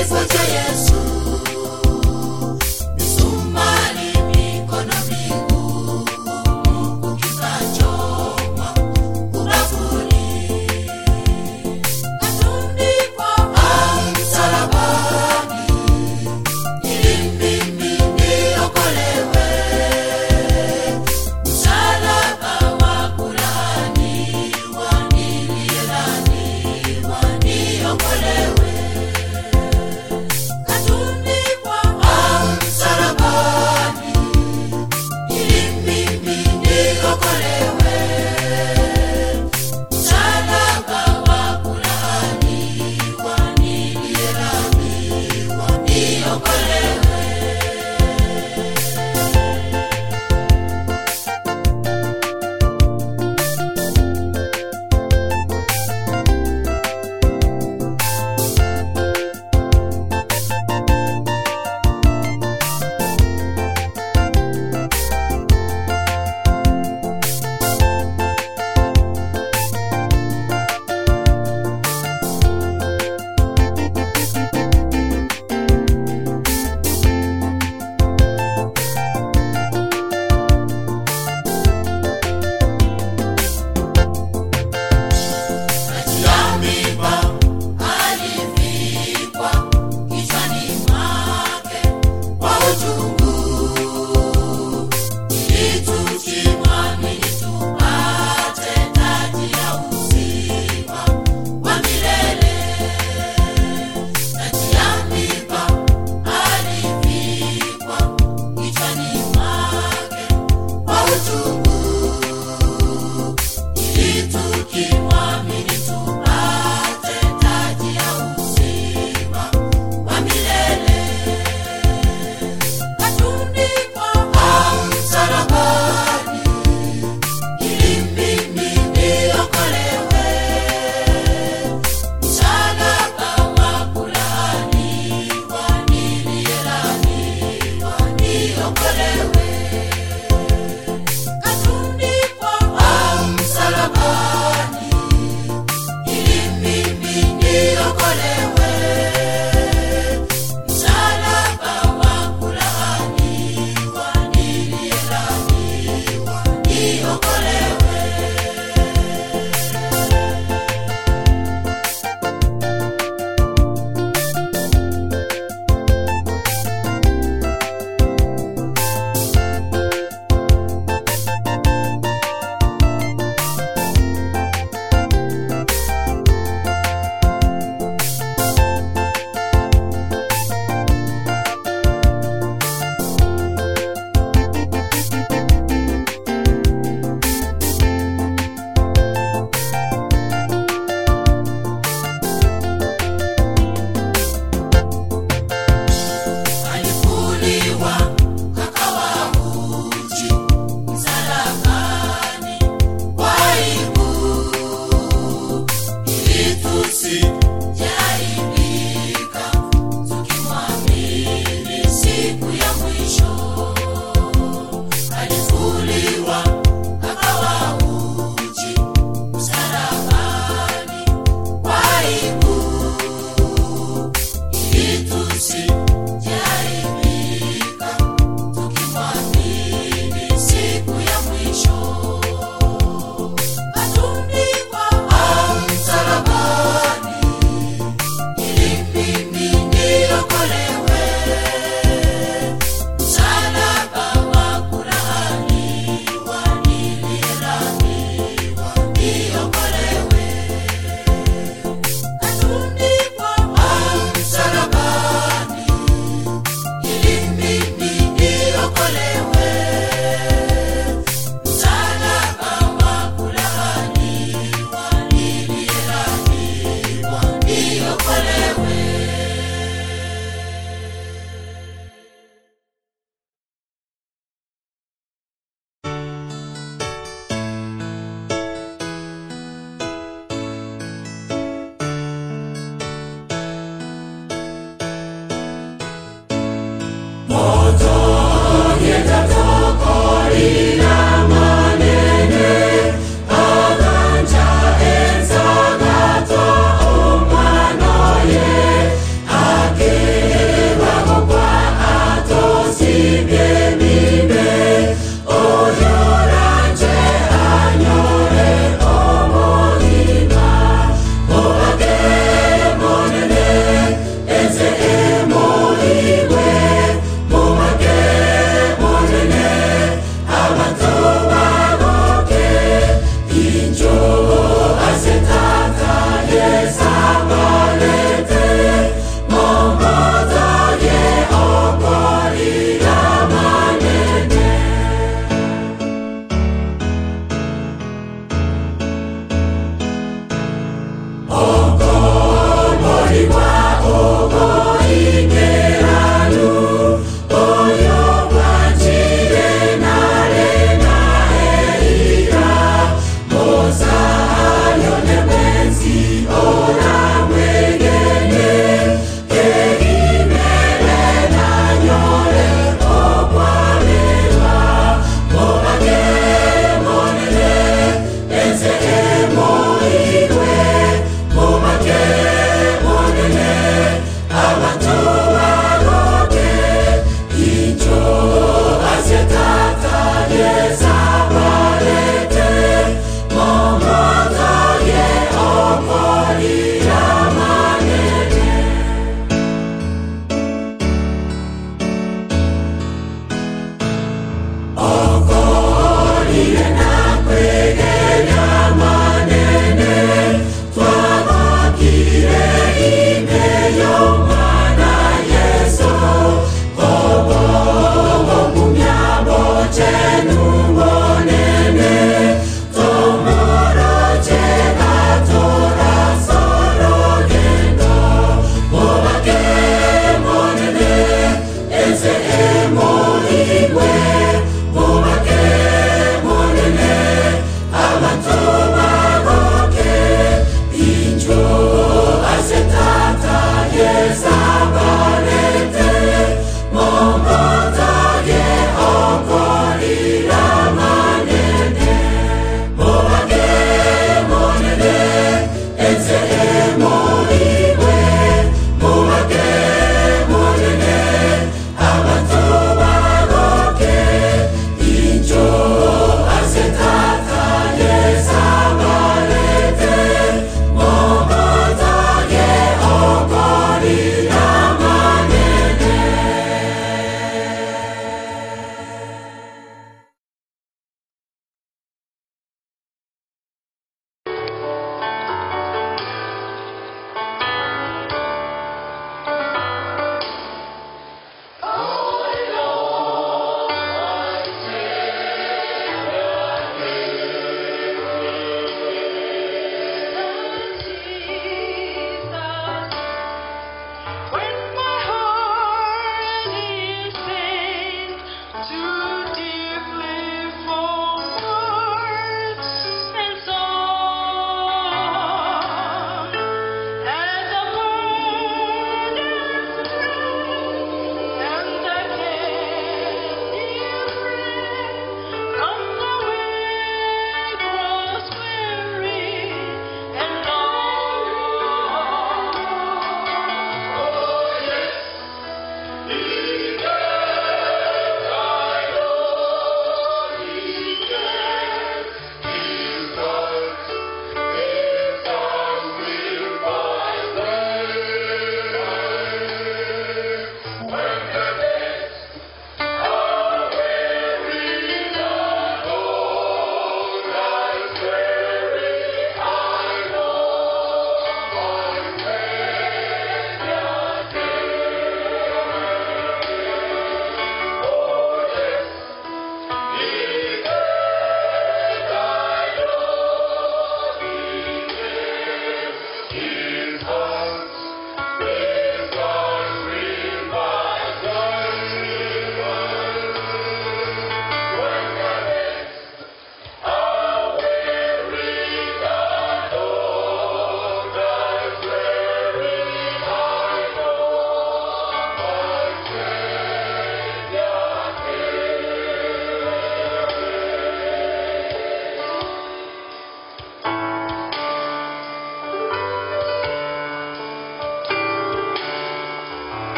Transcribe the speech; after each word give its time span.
kifo 0.00 0.24
cha 0.24 0.42
Yesu, 0.42 0.94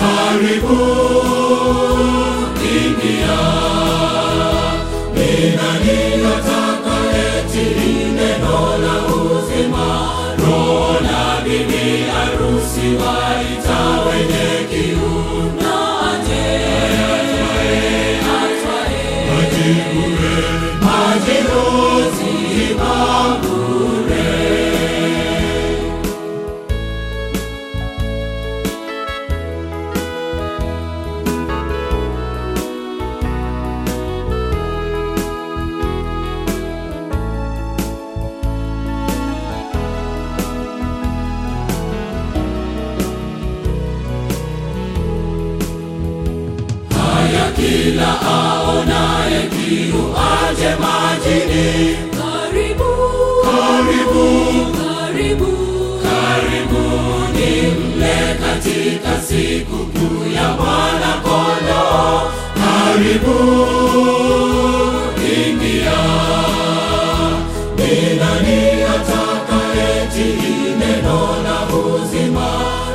Karibu 0.00 0.78
ingia, 2.72 3.40
ni 5.14 5.30
nani 5.56 5.98
atakayetii 6.32 8.04
neno 8.16 8.58
la 8.82 8.96
uzima? 9.14 9.88
Roho 10.38 11.00
na 11.00 11.40
bibi 11.44 11.86
harusi 12.12 12.86
waita 13.00 13.80
wenye 14.06 14.48
kiu 14.70 15.12
na 15.60 15.76
atwaye 16.10 16.68
maji 19.28 19.70
kila 47.98 48.20
aonaye 48.20 49.42
kiu 49.50 50.02
aje 50.30 50.70
majini. 50.82 51.96
Karibu, 52.18 52.90
Karibu, 53.44 54.26
karibu, 54.78 55.50
karibuni 56.02 57.50
mle 57.78 58.18
katika 58.44 59.22
siku 59.22 59.76
kuu 59.76 60.32
ya 60.34 60.48
Bwana 60.48 61.12
Kondoo. 61.22 62.30
Karibu, 62.54 63.38
ingia. 65.18 66.00
Ni 67.76 68.16
nani 68.16 68.82
atakayetii 68.82 70.74
neno 70.80 71.18
la 71.44 71.76
uzima? 71.76 72.50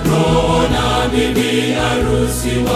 Roho 0.06 0.62
na 0.72 1.08
bibi 1.10 1.72
harusi 1.74 2.50
wa 2.58 2.72